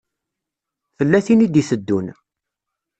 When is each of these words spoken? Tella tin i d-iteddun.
Tella 0.97 1.19
tin 1.25 1.45
i 1.45 1.47
d-iteddun. 1.47 2.07